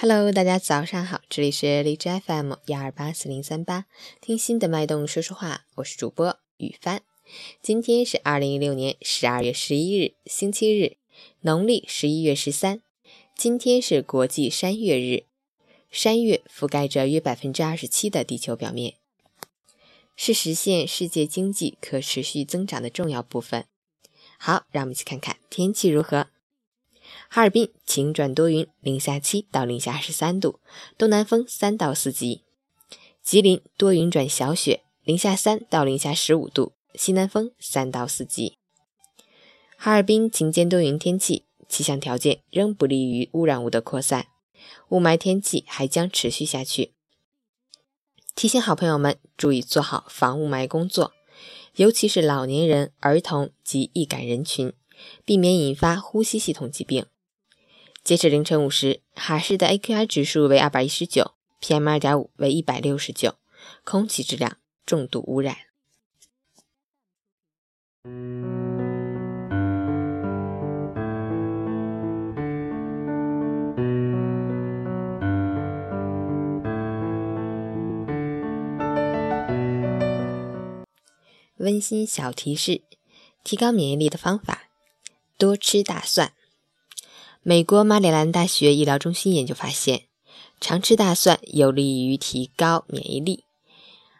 [0.00, 3.86] Hello，大家早上好，这里是荔枝 FM 幺二八四零三八，
[4.20, 7.02] 听心的脉动说说话，我是主播雨帆。
[7.60, 10.98] 今天是二零一六年十二月十一日，星期日，
[11.40, 12.80] 农历十一月十三。
[13.36, 15.24] 今天是国际山岳日，
[15.90, 18.94] 山岳覆盖着约百分之二十七的地球表面，
[20.14, 23.64] 是实现世界经济可持续增长的重要部分。
[24.38, 26.28] 好，让我们一起看看天气如何。
[27.30, 30.60] 哈尔滨晴转多云，零下七到零下二十三度，
[30.96, 32.42] 东南风三到四级。
[33.22, 38.56] 吉林多云转小雪，零下三到零下十五度，西南风三到四级。
[39.76, 44.28] 哈尔滨晴间多云天气，气象条件仍不利于污染物的扩散，
[44.88, 46.94] 雾霾天气还将持续下去。
[48.34, 51.12] 提醒好朋友们注意做好防雾霾工作，
[51.76, 54.72] 尤其是老年人、儿童及易感人群，
[55.26, 57.04] 避免引发呼吸系统疾病。
[58.08, 63.34] 截止凌晨五时，哈市的 AQI 指数为二百一十九，PM 二点五为一百六十九，
[63.84, 64.56] 空气质量
[64.86, 65.58] 重度污染。
[81.58, 82.80] 温馨小提示：
[83.44, 84.70] 提高免疫力的方法，
[85.36, 86.32] 多吃大蒜。
[87.48, 90.02] 美国马里兰大学医疗中心研究发现，
[90.60, 93.44] 常吃大蒜有利于提高免疫力，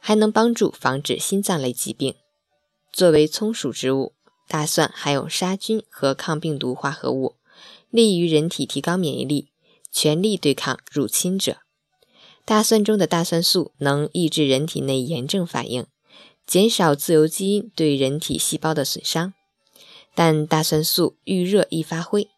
[0.00, 2.16] 还能帮助防止心脏类疾病。
[2.92, 4.14] 作为葱属植物，
[4.48, 7.36] 大蒜含有杀菌和抗病毒化合物，
[7.90, 9.50] 利于人体提高免疫力，
[9.92, 11.58] 全力对抗入侵者。
[12.44, 15.86] 大蒜中的大蒜素能抑制人体内炎症反应，
[16.44, 19.32] 减少自由基因对人体细胞的损伤。
[20.16, 22.31] 但大蒜素遇热易发灰。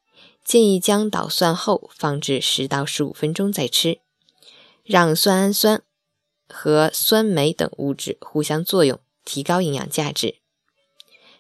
[0.45, 4.01] 建议将捣蒜后放置十到十五分钟再吃，
[4.85, 5.83] 让蒜氨酸
[6.47, 10.37] 和酸酶等物质互相作用，提高营养价值。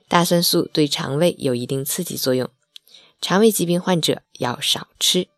[0.09, 2.49] 大蒜素对肠胃有一定刺激作用，
[3.21, 5.29] 肠胃疾病患者要少吃。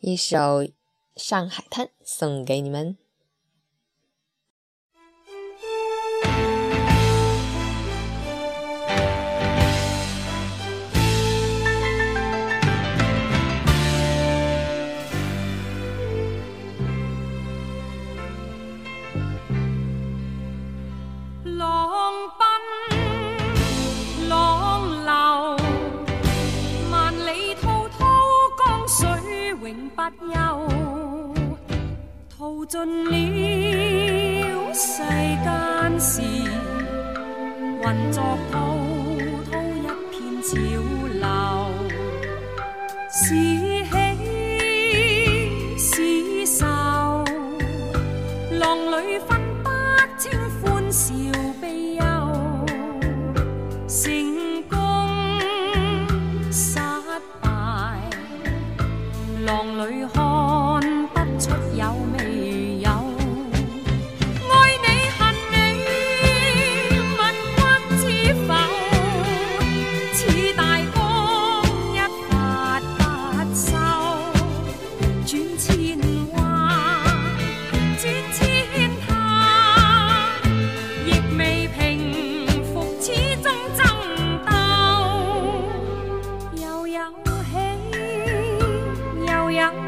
[0.00, 0.36] 一首
[1.16, 2.98] 《上海滩》送给你们。
[32.66, 33.12] 尽了
[34.72, 35.02] 世
[35.44, 36.22] 间事，
[37.82, 38.54] 混作滔
[39.50, 40.50] 滔一片潮
[41.12, 41.24] 流。
[43.10, 43.22] 是
[43.84, 43.94] 喜
[45.78, 45.92] 是
[46.58, 46.64] 愁，
[48.58, 48.94] 浪里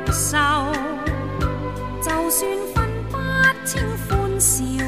[0.07, 0.13] 就
[2.31, 3.19] 算分不
[3.65, 4.86] 清欢笑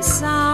[0.00, 0.47] sao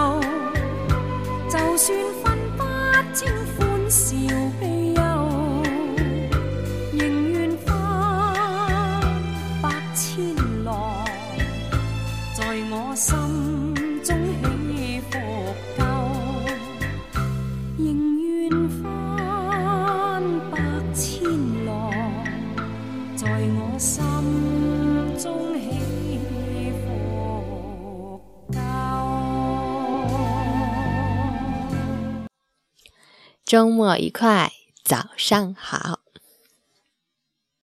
[33.45, 34.51] 周末愉快，
[34.83, 36.04] 早上好。